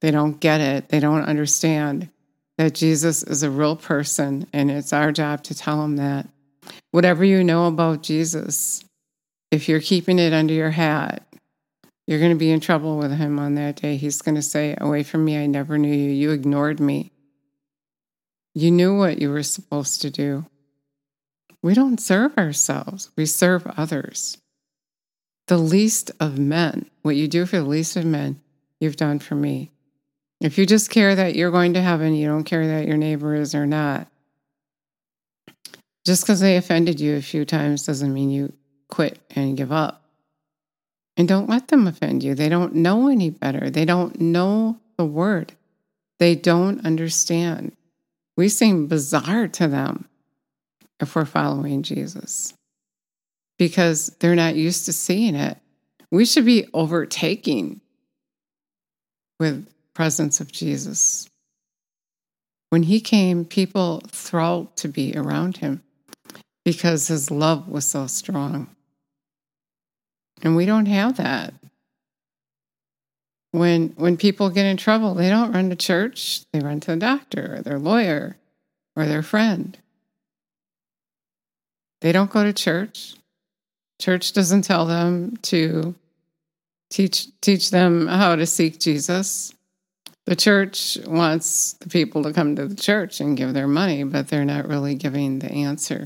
They 0.00 0.10
don't 0.10 0.40
get 0.40 0.60
it. 0.60 0.88
They 0.88 1.00
don't 1.00 1.24
understand 1.24 2.10
that 2.58 2.74
Jesus 2.74 3.22
is 3.22 3.42
a 3.42 3.50
real 3.50 3.76
person, 3.76 4.46
and 4.52 4.70
it's 4.70 4.92
our 4.92 5.12
job 5.12 5.42
to 5.44 5.54
tell 5.54 5.82
them 5.82 5.96
that. 5.96 6.28
Whatever 6.90 7.24
you 7.24 7.44
know 7.44 7.66
about 7.66 8.02
Jesus, 8.02 8.82
if 9.50 9.68
you're 9.68 9.80
keeping 9.80 10.18
it 10.18 10.32
under 10.32 10.54
your 10.54 10.70
hat, 10.70 11.26
you're 12.06 12.18
going 12.18 12.30
to 12.30 12.38
be 12.38 12.50
in 12.50 12.60
trouble 12.60 12.98
with 12.98 13.12
him 13.12 13.38
on 13.38 13.56
that 13.56 13.76
day. 13.76 13.96
He's 13.96 14.22
going 14.22 14.36
to 14.36 14.42
say, 14.42 14.76
Away 14.80 15.02
from 15.02 15.24
me, 15.24 15.36
I 15.36 15.46
never 15.46 15.76
knew 15.76 15.92
you. 15.92 16.10
You 16.10 16.30
ignored 16.30 16.80
me. 16.80 17.12
You 18.54 18.70
knew 18.70 18.96
what 18.96 19.20
you 19.20 19.30
were 19.30 19.42
supposed 19.42 20.02
to 20.02 20.10
do. 20.10 20.46
We 21.66 21.74
don't 21.74 21.98
serve 21.98 22.38
ourselves, 22.38 23.10
we 23.16 23.26
serve 23.26 23.66
others. 23.76 24.38
The 25.48 25.58
least 25.58 26.12
of 26.20 26.38
men, 26.38 26.88
what 27.02 27.16
you 27.16 27.26
do 27.26 27.44
for 27.44 27.56
the 27.56 27.64
least 27.64 27.96
of 27.96 28.04
men, 28.04 28.40
you've 28.78 28.94
done 28.94 29.18
for 29.18 29.34
me. 29.34 29.72
If 30.40 30.58
you 30.58 30.64
just 30.64 30.90
care 30.90 31.16
that 31.16 31.34
you're 31.34 31.50
going 31.50 31.74
to 31.74 31.82
heaven, 31.82 32.14
you 32.14 32.28
don't 32.28 32.44
care 32.44 32.68
that 32.68 32.86
your 32.86 32.96
neighbor 32.96 33.34
is 33.34 33.52
or 33.52 33.66
not. 33.66 34.06
Just 36.04 36.22
because 36.22 36.38
they 36.38 36.56
offended 36.56 37.00
you 37.00 37.16
a 37.16 37.20
few 37.20 37.44
times 37.44 37.84
doesn't 37.84 38.14
mean 38.14 38.30
you 38.30 38.52
quit 38.88 39.18
and 39.30 39.56
give 39.56 39.72
up. 39.72 40.04
And 41.16 41.26
don't 41.26 41.50
let 41.50 41.66
them 41.66 41.88
offend 41.88 42.22
you. 42.22 42.36
They 42.36 42.48
don't 42.48 42.76
know 42.76 43.08
any 43.08 43.30
better. 43.30 43.70
They 43.70 43.84
don't 43.84 44.20
know 44.20 44.78
the 44.96 45.04
word. 45.04 45.54
They 46.20 46.36
don't 46.36 46.86
understand. 46.86 47.72
We 48.36 48.50
seem 48.50 48.86
bizarre 48.86 49.48
to 49.48 49.66
them 49.66 50.08
if 51.00 51.14
we're 51.14 51.24
following 51.24 51.82
Jesus 51.82 52.54
because 53.58 54.14
they're 54.20 54.34
not 54.34 54.56
used 54.56 54.86
to 54.86 54.92
seeing 54.92 55.34
it. 55.34 55.58
We 56.10 56.24
should 56.24 56.44
be 56.44 56.68
overtaking 56.72 57.80
with 59.40 59.68
presence 59.94 60.40
of 60.40 60.52
Jesus. 60.52 61.28
When 62.70 62.84
he 62.84 63.00
came, 63.00 63.44
people 63.44 64.02
thrilled 64.08 64.76
to 64.76 64.88
be 64.88 65.16
around 65.16 65.58
him 65.58 65.82
because 66.64 67.08
his 67.08 67.30
love 67.30 67.68
was 67.68 67.84
so 67.84 68.06
strong. 68.06 68.68
And 70.42 70.56
we 70.56 70.66
don't 70.66 70.86
have 70.86 71.16
that. 71.16 71.54
When, 73.52 73.88
when 73.96 74.16
people 74.16 74.50
get 74.50 74.66
in 74.66 74.76
trouble, 74.76 75.14
they 75.14 75.30
don't 75.30 75.52
run 75.52 75.70
to 75.70 75.76
church, 75.76 76.42
they 76.52 76.60
run 76.60 76.80
to 76.80 76.90
the 76.90 76.96
doctor 76.96 77.56
or 77.56 77.62
their 77.62 77.78
lawyer 77.78 78.36
or 78.94 79.06
their 79.06 79.22
friend. 79.22 79.78
They 82.00 82.12
don't 82.12 82.30
go 82.30 82.44
to 82.44 82.52
church. 82.52 83.14
Church 84.00 84.32
doesn't 84.32 84.62
tell 84.62 84.86
them 84.86 85.36
to 85.42 85.94
teach, 86.90 87.28
teach 87.40 87.70
them 87.70 88.06
how 88.06 88.36
to 88.36 88.46
seek 88.46 88.78
Jesus. 88.78 89.52
The 90.26 90.36
church 90.36 90.98
wants 91.06 91.74
the 91.74 91.88
people 91.88 92.24
to 92.24 92.32
come 92.32 92.56
to 92.56 92.66
the 92.66 92.74
church 92.74 93.20
and 93.20 93.36
give 93.36 93.54
their 93.54 93.68
money, 93.68 94.02
but 94.04 94.28
they're 94.28 94.44
not 94.44 94.68
really 94.68 94.94
giving 94.94 95.38
the 95.38 95.50
answer 95.50 96.04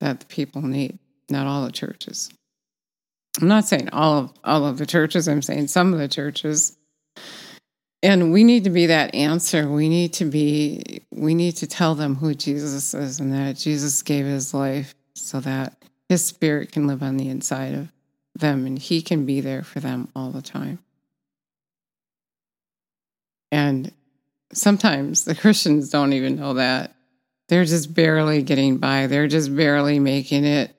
that 0.00 0.20
the 0.20 0.26
people 0.26 0.62
need. 0.62 0.98
Not 1.28 1.46
all 1.46 1.64
the 1.64 1.72
churches. 1.72 2.30
I'm 3.40 3.48
not 3.48 3.66
saying 3.66 3.90
all 3.92 4.18
of 4.18 4.32
all 4.42 4.66
of 4.66 4.78
the 4.78 4.86
churches, 4.86 5.28
I'm 5.28 5.42
saying 5.42 5.68
some 5.68 5.92
of 5.92 5.98
the 5.98 6.08
churches. 6.08 6.76
And 8.02 8.32
we 8.32 8.44
need 8.44 8.64
to 8.64 8.70
be 8.70 8.86
that 8.86 9.14
answer. 9.14 9.68
We 9.68 9.88
need 9.88 10.14
to 10.14 10.24
be 10.24 11.02
we 11.12 11.34
need 11.34 11.56
to 11.56 11.66
tell 11.66 11.94
them 11.94 12.16
who 12.16 12.34
Jesus 12.34 12.94
is 12.94 13.20
and 13.20 13.32
that 13.32 13.56
Jesus 13.56 14.02
gave 14.02 14.26
his 14.26 14.54
life 14.54 14.94
so 15.20 15.40
that 15.40 15.76
his 16.08 16.24
spirit 16.24 16.72
can 16.72 16.86
live 16.86 17.02
on 17.02 17.16
the 17.16 17.28
inside 17.28 17.74
of 17.74 17.92
them 18.34 18.66
and 18.66 18.78
he 18.78 19.02
can 19.02 19.26
be 19.26 19.40
there 19.40 19.62
for 19.62 19.80
them 19.80 20.08
all 20.14 20.30
the 20.30 20.42
time. 20.42 20.78
And 23.52 23.92
sometimes 24.52 25.24
the 25.24 25.34
Christians 25.36 25.90
don't 25.90 26.12
even 26.12 26.36
know 26.36 26.54
that. 26.54 26.94
They're 27.48 27.64
just 27.64 27.92
barely 27.94 28.42
getting 28.42 28.78
by. 28.78 29.08
They're 29.08 29.26
just 29.26 29.54
barely 29.54 29.98
making 29.98 30.44
it 30.44 30.74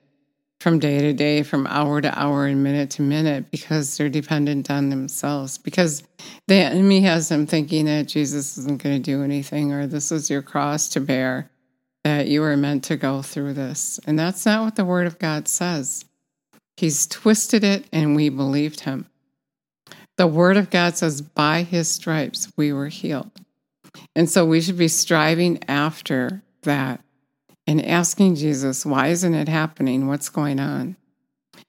from 0.62 0.78
day 0.78 1.00
to 1.00 1.12
day, 1.12 1.42
from 1.42 1.66
hour 1.66 2.00
to 2.00 2.18
hour, 2.18 2.46
and 2.46 2.62
minute 2.62 2.90
to 2.90 3.02
minute 3.02 3.50
because 3.50 3.96
they're 3.96 4.08
dependent 4.08 4.70
on 4.70 4.88
themselves. 4.88 5.58
Because 5.58 6.02
the 6.46 6.54
enemy 6.54 7.00
has 7.00 7.28
them 7.28 7.46
thinking 7.46 7.86
that 7.86 8.06
Jesus 8.06 8.56
isn't 8.56 8.82
going 8.82 8.96
to 8.96 9.02
do 9.02 9.22
anything 9.22 9.72
or 9.72 9.86
this 9.86 10.12
is 10.12 10.30
your 10.30 10.40
cross 10.40 10.88
to 10.90 11.00
bear, 11.00 11.50
that 12.04 12.26
you 12.26 12.40
were 12.40 12.56
meant 12.56 12.84
to 12.84 12.96
go 12.96 13.22
through 13.22 13.54
this. 13.54 14.00
And 14.06 14.18
that's 14.18 14.44
not 14.44 14.64
what 14.64 14.76
the 14.76 14.84
Word 14.84 15.06
of 15.06 15.18
God 15.18 15.48
says. 15.48 16.04
He's 16.76 17.06
twisted 17.06 17.64
it 17.64 17.86
and 17.92 18.16
we 18.16 18.28
believed 18.28 18.80
him. 18.80 19.06
The 20.16 20.26
Word 20.26 20.56
of 20.56 20.70
God 20.70 20.96
says, 20.96 21.20
by 21.22 21.62
his 21.62 21.88
stripes 21.88 22.52
we 22.56 22.72
were 22.72 22.88
healed. 22.88 23.30
And 24.16 24.28
so 24.28 24.44
we 24.44 24.60
should 24.60 24.78
be 24.78 24.88
striving 24.88 25.62
after 25.68 26.42
that 26.62 27.00
and 27.66 27.84
asking 27.84 28.36
Jesus, 28.36 28.84
why 28.84 29.08
isn't 29.08 29.34
it 29.34 29.48
happening? 29.48 30.08
What's 30.08 30.28
going 30.28 30.58
on? 30.58 30.96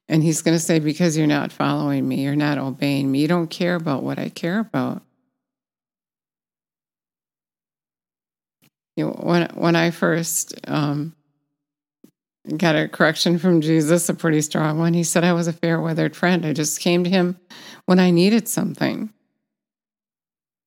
And 0.07 0.23
he's 0.23 0.41
going 0.41 0.55
to 0.55 0.63
say, 0.63 0.79
because 0.79 1.17
you're 1.17 1.27
not 1.27 1.51
following 1.51 2.07
me, 2.07 2.23
you're 2.23 2.35
not 2.35 2.57
obeying 2.57 3.11
me, 3.11 3.19
you 3.19 3.27
don't 3.27 3.49
care 3.49 3.75
about 3.75 4.03
what 4.03 4.19
I 4.19 4.29
care 4.29 4.59
about. 4.59 5.01
You 8.95 9.05
know, 9.05 9.11
when 9.11 9.49
when 9.55 9.75
I 9.75 9.91
first 9.91 10.59
um, 10.67 11.15
got 12.57 12.75
a 12.75 12.87
correction 12.87 13.37
from 13.37 13.61
Jesus, 13.61 14.09
a 14.09 14.13
pretty 14.13 14.41
strong 14.41 14.77
one. 14.77 14.93
He 14.93 15.03
said 15.03 15.23
I 15.23 15.33
was 15.33 15.47
a 15.47 15.53
fair 15.53 15.79
weathered 15.79 16.15
friend. 16.15 16.45
I 16.45 16.53
just 16.53 16.79
came 16.79 17.03
to 17.03 17.09
him 17.09 17.39
when 17.85 17.99
I 17.99 18.11
needed 18.11 18.47
something. 18.47 19.11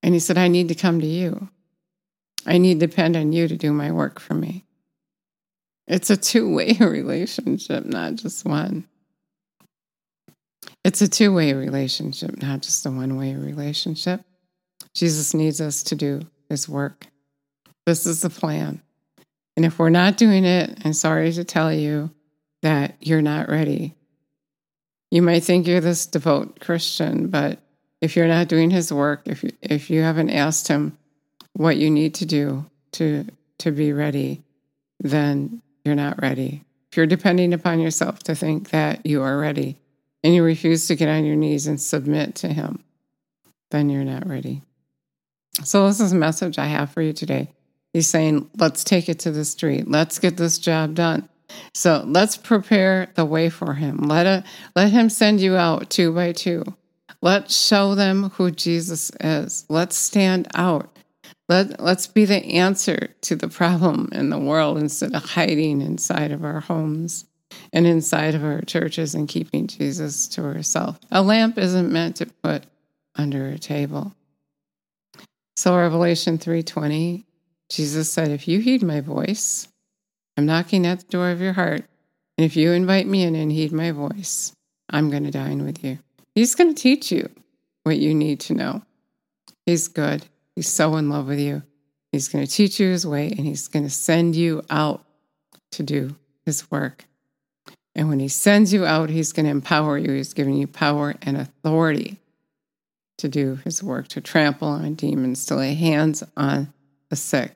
And 0.02 0.14
he 0.14 0.20
said, 0.20 0.38
I 0.38 0.48
need 0.48 0.68
to 0.68 0.74
come 0.74 1.00
to 1.00 1.06
you. 1.06 1.48
I 2.46 2.58
need 2.58 2.80
to 2.80 2.86
depend 2.86 3.16
on 3.16 3.32
you 3.32 3.48
to 3.48 3.56
do 3.56 3.72
my 3.72 3.90
work 3.90 4.20
for 4.20 4.34
me. 4.34 4.64
It's 5.88 6.10
a 6.10 6.16
two 6.16 6.54
way 6.54 6.76
relationship, 6.80 7.84
not 7.84 8.14
just 8.14 8.44
one. 8.44 8.86
It's 10.84 11.00
a 11.02 11.08
two 11.08 11.34
way 11.34 11.52
relationship, 11.52 12.40
not 12.40 12.62
just 12.62 12.86
a 12.86 12.90
one 12.90 13.16
way 13.16 13.34
relationship. 13.34 14.22
Jesus 14.94 15.34
needs 15.34 15.60
us 15.60 15.82
to 15.84 15.94
do 15.94 16.22
his 16.48 16.68
work. 16.68 17.06
This 17.86 18.04
is 18.04 18.20
the 18.20 18.30
plan. 18.30 18.82
And 19.56 19.64
if 19.64 19.78
we're 19.78 19.90
not 19.90 20.16
doing 20.16 20.44
it, 20.44 20.78
I'm 20.84 20.92
sorry 20.92 21.32
to 21.32 21.44
tell 21.44 21.72
you 21.72 22.10
that 22.62 22.96
you're 23.00 23.22
not 23.22 23.48
ready. 23.48 23.94
You 25.10 25.22
might 25.22 25.44
think 25.44 25.66
you're 25.66 25.80
this 25.80 26.04
devout 26.04 26.60
Christian, 26.60 27.28
but 27.28 27.60
if 28.00 28.16
you're 28.16 28.28
not 28.28 28.48
doing 28.48 28.70
his 28.70 28.92
work, 28.92 29.22
if 29.24 29.42
you, 29.44 29.52
if 29.62 29.88
you 29.88 30.02
haven't 30.02 30.30
asked 30.30 30.68
him 30.68 30.98
what 31.54 31.76
you 31.76 31.90
need 31.90 32.14
to 32.16 32.26
do 32.26 32.66
to 32.92 33.24
to 33.58 33.70
be 33.70 33.92
ready, 33.92 34.42
then 35.00 35.62
you're 35.84 35.94
not 35.94 36.20
ready. 36.20 36.62
If 36.90 36.96
you're 36.96 37.06
depending 37.06 37.54
upon 37.54 37.80
yourself 37.80 38.18
to 38.24 38.34
think 38.34 38.70
that 38.70 39.06
you 39.06 39.22
are 39.22 39.38
ready 39.38 39.78
and 40.22 40.34
you 40.34 40.42
refuse 40.42 40.86
to 40.88 40.96
get 40.96 41.08
on 41.08 41.24
your 41.24 41.36
knees 41.36 41.66
and 41.66 41.80
submit 41.80 42.34
to 42.36 42.48
him, 42.48 42.84
then 43.70 43.88
you're 43.88 44.04
not 44.04 44.26
ready. 44.26 44.60
So 45.64 45.86
this 45.86 46.00
is 46.00 46.12
a 46.12 46.16
message 46.16 46.58
I 46.58 46.66
have 46.66 46.90
for 46.90 47.00
you 47.00 47.14
today. 47.14 47.50
He's 47.96 48.08
saying, 48.08 48.50
let's 48.58 48.84
take 48.84 49.08
it 49.08 49.20
to 49.20 49.30
the 49.30 49.46
street. 49.46 49.90
Let's 49.90 50.18
get 50.18 50.36
this 50.36 50.58
job 50.58 50.94
done. 50.96 51.30
So 51.72 52.04
let's 52.06 52.36
prepare 52.36 53.08
the 53.14 53.24
way 53.24 53.48
for 53.48 53.72
him. 53.72 53.96
Let, 54.00 54.26
it, 54.26 54.44
let 54.74 54.90
him 54.90 55.08
send 55.08 55.40
you 55.40 55.56
out 55.56 55.88
two 55.88 56.12
by 56.12 56.32
two. 56.32 56.62
Let's 57.22 57.58
show 57.58 57.94
them 57.94 58.28
who 58.34 58.50
Jesus 58.50 59.10
is. 59.18 59.64
Let's 59.70 59.96
stand 59.96 60.46
out. 60.54 60.94
Let, 61.48 61.80
let's 61.80 62.06
be 62.06 62.26
the 62.26 62.44
answer 62.44 63.14
to 63.22 63.34
the 63.34 63.48
problem 63.48 64.10
in 64.12 64.28
the 64.28 64.38
world 64.38 64.76
instead 64.76 65.14
of 65.14 65.24
hiding 65.24 65.80
inside 65.80 66.32
of 66.32 66.44
our 66.44 66.60
homes 66.60 67.24
and 67.72 67.86
inside 67.86 68.34
of 68.34 68.44
our 68.44 68.60
churches 68.60 69.14
and 69.14 69.26
keeping 69.26 69.68
Jesus 69.68 70.28
to 70.28 70.44
ourselves. 70.44 70.98
A 71.10 71.22
lamp 71.22 71.56
isn't 71.56 71.90
meant 71.90 72.16
to 72.16 72.26
put 72.26 72.64
under 73.14 73.48
a 73.48 73.58
table. 73.58 74.14
So 75.56 75.74
Revelation 75.74 76.36
3:20, 76.36 77.24
Jesus 77.68 78.10
said, 78.10 78.30
"If 78.30 78.46
you 78.46 78.60
heed 78.60 78.82
my 78.82 79.00
voice, 79.00 79.68
I'm 80.36 80.46
knocking 80.46 80.86
at 80.86 81.00
the 81.00 81.06
door 81.06 81.30
of 81.30 81.40
your 81.40 81.54
heart, 81.54 81.84
and 82.38 82.44
if 82.44 82.56
you 82.56 82.72
invite 82.72 83.06
me 83.06 83.22
in 83.22 83.34
and 83.34 83.50
heed 83.50 83.72
my 83.72 83.90
voice, 83.90 84.52
I'm 84.88 85.10
going 85.10 85.24
to 85.24 85.30
dine 85.30 85.64
with 85.64 85.82
you." 85.84 85.98
He's 86.34 86.54
going 86.54 86.74
to 86.74 86.80
teach 86.80 87.10
you 87.10 87.30
what 87.84 87.98
you 87.98 88.14
need 88.14 88.40
to 88.40 88.54
know. 88.54 88.82
He's 89.64 89.88
good. 89.88 90.26
He's 90.54 90.68
so 90.68 90.96
in 90.96 91.08
love 91.08 91.28
with 91.28 91.40
you. 91.40 91.62
He's 92.12 92.28
going 92.28 92.44
to 92.44 92.50
teach 92.50 92.78
you 92.78 92.88
his 92.88 93.06
way 93.06 93.28
and 93.28 93.46
he's 93.46 93.68
going 93.68 93.84
to 93.84 93.90
send 93.90 94.36
you 94.36 94.62
out 94.70 95.04
to 95.72 95.82
do 95.82 96.16
his 96.44 96.70
work. 96.70 97.04
And 97.94 98.08
when 98.08 98.20
he 98.20 98.28
sends 98.28 98.72
you 98.72 98.84
out, 98.84 99.08
he's 99.08 99.32
going 99.32 99.46
to 99.46 99.50
empower 99.50 99.96
you. 99.96 100.12
He's 100.12 100.34
giving 100.34 100.54
you 100.54 100.66
power 100.66 101.14
and 101.22 101.36
authority 101.36 102.18
to 103.18 103.28
do 103.28 103.56
his 103.64 103.82
work, 103.82 104.08
to 104.08 104.20
trample 104.20 104.68
on 104.68 104.94
demons, 104.94 105.46
to 105.46 105.56
lay 105.56 105.74
hands 105.74 106.22
on 106.36 106.72
the 107.10 107.16
sick. 107.16 107.54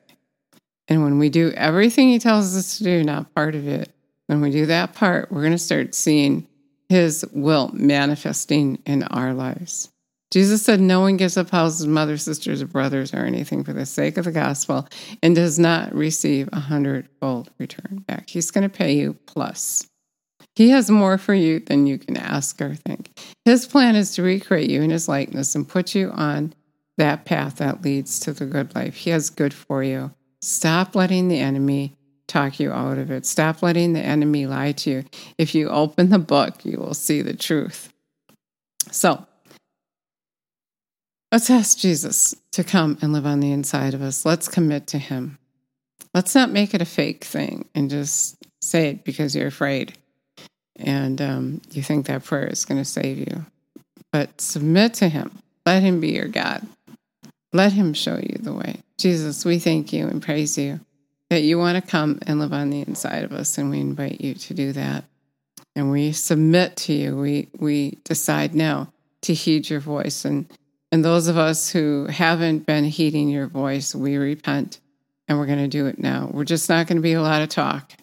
And 0.87 1.03
when 1.03 1.19
we 1.19 1.29
do 1.29 1.51
everything 1.51 2.09
he 2.09 2.19
tells 2.19 2.55
us 2.55 2.77
to 2.77 2.83
do, 2.83 3.03
not 3.03 3.33
part 3.33 3.55
of 3.55 3.67
it, 3.67 3.93
when 4.27 4.41
we 4.41 4.51
do 4.51 4.65
that 4.65 4.93
part, 4.93 5.31
we're 5.31 5.41
going 5.41 5.51
to 5.51 5.57
start 5.57 5.95
seeing 5.95 6.47
his 6.89 7.25
will 7.31 7.69
manifesting 7.73 8.79
in 8.85 9.03
our 9.03 9.33
lives. 9.33 9.89
Jesus 10.31 10.63
said, 10.63 10.79
No 10.79 11.01
one 11.01 11.17
gives 11.17 11.37
up 11.37 11.49
houses, 11.49 11.85
mothers, 11.85 12.23
sisters, 12.23 12.61
or 12.61 12.67
brothers, 12.67 13.13
or 13.13 13.25
anything 13.25 13.63
for 13.63 13.73
the 13.73 13.85
sake 13.85 14.17
of 14.17 14.25
the 14.25 14.31
gospel 14.31 14.87
and 15.21 15.35
does 15.35 15.59
not 15.59 15.93
receive 15.93 16.49
a 16.51 16.59
hundredfold 16.59 17.49
return 17.59 18.03
back. 18.07 18.29
He's 18.29 18.51
going 18.51 18.63
to 18.63 18.69
pay 18.69 18.93
you 18.93 19.13
plus. 19.25 19.85
He 20.55 20.69
has 20.69 20.89
more 20.89 21.17
for 21.17 21.33
you 21.33 21.59
than 21.59 21.87
you 21.87 21.97
can 21.97 22.17
ask 22.17 22.61
or 22.61 22.75
think. 22.75 23.11
His 23.45 23.65
plan 23.65 23.95
is 23.95 24.15
to 24.15 24.23
recreate 24.23 24.69
you 24.69 24.81
in 24.81 24.89
his 24.89 25.07
likeness 25.07 25.55
and 25.55 25.67
put 25.67 25.95
you 25.95 26.09
on 26.11 26.53
that 27.01 27.25
path 27.25 27.57
that 27.57 27.81
leads 27.81 28.19
to 28.21 28.31
the 28.33 28.45
good 28.45 28.73
life. 28.75 28.95
He 28.95 29.09
has 29.09 29.29
good 29.29 29.53
for 29.53 29.83
you. 29.83 30.11
Stop 30.41 30.95
letting 30.95 31.27
the 31.27 31.39
enemy 31.39 31.97
talk 32.27 32.59
you 32.59 32.71
out 32.71 32.97
of 32.97 33.11
it. 33.11 33.25
Stop 33.25 33.61
letting 33.61 33.93
the 33.93 34.01
enemy 34.01 34.45
lie 34.45 34.71
to 34.71 34.89
you. 34.89 35.03
If 35.37 35.53
you 35.53 35.69
open 35.69 36.09
the 36.09 36.19
book, 36.19 36.63
you 36.63 36.77
will 36.77 36.93
see 36.93 37.21
the 37.21 37.35
truth. 37.35 37.91
So, 38.91 39.25
Let's 41.31 41.49
ask 41.49 41.77
Jesus 41.77 42.35
to 42.51 42.61
come 42.61 42.97
and 43.01 43.13
live 43.13 43.25
on 43.25 43.39
the 43.39 43.53
inside 43.53 43.93
of 43.93 44.01
us. 44.01 44.25
Let's 44.25 44.49
commit 44.49 44.87
to 44.87 44.97
Him. 44.97 45.37
Let's 46.13 46.35
not 46.35 46.51
make 46.51 46.73
it 46.73 46.81
a 46.81 46.85
fake 46.85 47.23
thing 47.23 47.69
and 47.73 47.89
just 47.89 48.35
say 48.61 48.89
it 48.89 49.05
because 49.05 49.33
you're 49.33 49.47
afraid 49.47 49.93
and 50.75 51.21
um, 51.21 51.61
you 51.71 51.83
think 51.83 52.07
that 52.07 52.25
prayer 52.25 52.47
is 52.47 52.65
going 52.65 52.81
to 52.81 52.85
save 52.85 53.17
you. 53.17 53.45
But 54.11 54.41
submit 54.41 54.93
to 54.95 55.07
Him. 55.07 55.39
Let 55.65 55.83
Him 55.83 56.01
be 56.01 56.11
your 56.11 56.27
God. 56.27 56.67
Let 57.53 57.73
Him 57.73 57.93
show 57.93 58.17
you 58.17 58.37
the 58.39 58.53
way. 58.53 58.81
Jesus, 58.97 59.45
we 59.45 59.59
thank 59.59 59.91
you 59.93 60.07
and 60.07 60.21
praise 60.21 60.57
you 60.57 60.79
that 61.29 61.41
you 61.41 61.57
want 61.57 61.83
to 61.83 61.89
come 61.89 62.19
and 62.27 62.39
live 62.39 62.53
on 62.53 62.69
the 62.69 62.81
inside 62.81 63.23
of 63.23 63.31
us, 63.31 63.57
and 63.57 63.69
we 63.69 63.79
invite 63.79 64.21
you 64.21 64.33
to 64.33 64.53
do 64.53 64.73
that. 64.73 65.05
And 65.75 65.89
we 65.89 66.11
submit 66.11 66.75
to 66.77 66.93
you. 66.93 67.17
We 67.17 67.47
we 67.57 67.97
decide 68.03 68.53
now 68.53 68.91
to 69.21 69.33
heed 69.33 69.69
your 69.69 69.79
voice 69.79 70.25
and 70.25 70.45
and 70.91 71.05
those 71.05 71.27
of 71.27 71.37
us 71.37 71.69
who 71.69 72.07
haven't 72.07 72.65
been 72.65 72.83
heeding 72.83 73.29
your 73.29 73.47
voice, 73.47 73.95
we 73.95 74.17
repent 74.17 74.79
and 75.27 75.39
we're 75.39 75.45
going 75.45 75.59
to 75.59 75.69
do 75.69 75.87
it 75.87 75.99
now. 75.99 76.29
We're 76.31 76.43
just 76.43 76.67
not 76.67 76.87
going 76.87 76.97
to 76.97 77.01
be 77.01 77.13
a 77.13 77.21
lot 77.21 77.41
of 77.41 77.49
talk 77.49 77.93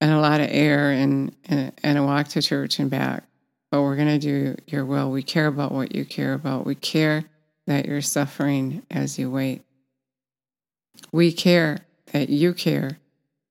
and 0.00 0.10
a 0.10 0.20
lot 0.20 0.40
of 0.40 0.48
air 0.50 0.90
and, 0.90 1.34
and, 1.44 1.72
and 1.82 1.98
a 1.98 2.02
walk 2.02 2.28
to 2.28 2.40
church 2.40 2.78
and 2.78 2.90
back, 2.90 3.24
but 3.70 3.82
we're 3.82 3.96
going 3.96 4.08
to 4.08 4.18
do 4.18 4.56
your 4.66 4.86
will. 4.86 5.10
We 5.10 5.22
care 5.22 5.46
about 5.46 5.72
what 5.72 5.94
you 5.94 6.06
care 6.06 6.32
about. 6.32 6.64
We 6.64 6.74
care 6.74 7.24
that 7.66 7.86
you're 7.86 8.00
suffering 8.00 8.82
as 8.90 9.18
you 9.18 9.30
wait. 9.30 9.62
We 11.12 11.32
care 11.32 11.78
that 12.12 12.28
you 12.28 12.54
care 12.54 12.98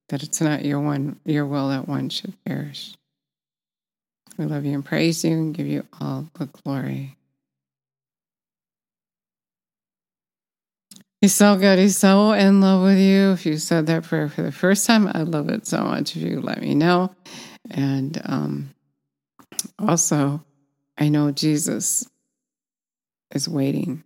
that 0.09 0.23
it's 0.23 0.41
not 0.41 0.65
your 0.65 0.79
one 0.79 1.19
your 1.25 1.45
will 1.45 1.69
that 1.69 1.87
one 1.87 2.09
should 2.09 2.33
perish. 2.45 2.95
We 4.37 4.45
love 4.45 4.65
you 4.65 4.73
and 4.73 4.85
praise 4.85 5.23
you 5.23 5.31
and 5.31 5.53
give 5.53 5.67
you 5.67 5.85
all 5.99 6.27
the 6.37 6.45
glory. 6.45 7.15
He's 11.21 11.33
so 11.33 11.55
good. 11.55 11.79
He's 11.79 11.97
so 11.97 12.33
in 12.33 12.61
love 12.61 12.83
with 12.83 12.99
you. 12.99 13.31
If 13.31 13.45
you 13.45 13.57
said 13.57 13.87
that 13.87 14.03
prayer 14.03 14.29
for 14.29 14.43
the 14.43 14.51
first 14.51 14.85
time, 14.85 15.07
I 15.07 15.23
love 15.23 15.49
it 15.49 15.65
so 15.65 15.83
much. 15.83 16.15
If 16.15 16.21
you 16.21 16.41
let 16.41 16.61
me 16.61 16.75
know. 16.75 17.15
And 17.71 18.21
um, 18.25 18.75
also, 19.79 20.43
I 20.97 21.09
know 21.09 21.31
Jesus 21.31 22.07
is 23.35 23.47
waiting. 23.47 24.03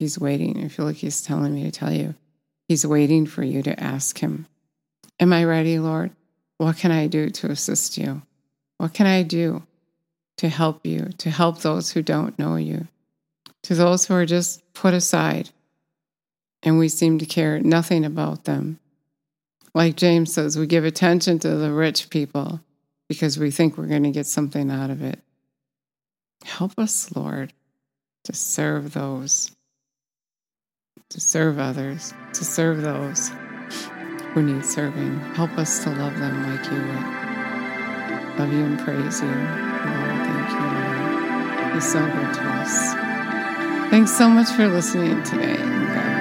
He's 0.00 0.18
waiting. 0.18 0.64
I 0.64 0.68
feel 0.68 0.84
like 0.84 0.96
he's 0.96 1.22
telling 1.22 1.54
me 1.54 1.62
to 1.62 1.70
tell 1.70 1.92
you. 1.92 2.14
He's 2.66 2.84
waiting 2.84 3.26
for 3.26 3.44
you 3.44 3.62
to 3.62 3.80
ask 3.80 4.18
him, 4.18 4.46
Am 5.20 5.32
I 5.32 5.44
ready, 5.44 5.78
Lord? 5.78 6.10
What 6.58 6.76
can 6.76 6.90
I 6.90 7.06
do 7.06 7.30
to 7.30 7.50
assist 7.50 7.96
you? 7.96 8.22
What 8.78 8.92
can 8.92 9.06
I 9.06 9.22
do 9.22 9.62
to 10.38 10.48
help 10.48 10.84
you, 10.84 11.10
to 11.18 11.30
help 11.30 11.60
those 11.60 11.92
who 11.92 12.02
don't 12.02 12.38
know 12.38 12.56
you, 12.56 12.88
to 13.62 13.74
those 13.74 14.06
who 14.06 14.14
are 14.14 14.26
just 14.26 14.62
put 14.74 14.92
aside? 14.92 15.50
and 16.66 16.78
we 16.78 16.88
seem 16.88 17.18
to 17.18 17.26
care 17.26 17.60
nothing 17.60 18.04
about 18.04 18.44
them. 18.44 18.80
Like 19.72 19.94
James 19.94 20.34
says, 20.34 20.58
we 20.58 20.66
give 20.66 20.84
attention 20.84 21.38
to 21.38 21.56
the 21.56 21.72
rich 21.72 22.10
people 22.10 22.60
because 23.08 23.38
we 23.38 23.52
think 23.52 23.78
we're 23.78 23.86
going 23.86 24.02
to 24.02 24.10
get 24.10 24.26
something 24.26 24.68
out 24.68 24.90
of 24.90 25.00
it. 25.00 25.20
Help 26.44 26.72
us, 26.76 27.14
Lord, 27.14 27.52
to 28.26 28.32
serve 28.32 28.92
those, 28.92 29.52
to 31.10 31.20
serve 31.20 31.60
others, 31.60 32.12
to 32.32 32.44
serve 32.44 32.82
those 32.82 33.30
who 34.34 34.42
need 34.42 34.64
serving. 34.64 35.20
Help 35.36 35.56
us 35.56 35.84
to 35.84 35.90
love 35.90 36.18
them 36.18 36.42
like 36.42 36.64
you 36.66 36.78
would. 36.78 38.38
Love 38.38 38.52
you 38.52 38.64
and 38.64 38.80
praise 38.80 39.20
you. 39.22 39.28
Lord, 39.28 39.36
thank 40.26 40.50
you, 40.50 40.58
Lord. 40.58 41.72
You're 41.72 41.80
so 41.80 42.00
good 42.00 42.34
to 42.34 42.42
us. 42.42 42.94
Thanks 43.90 44.10
so 44.10 44.28
much 44.28 44.50
for 44.50 44.66
listening 44.66 45.22
today. 45.22 46.15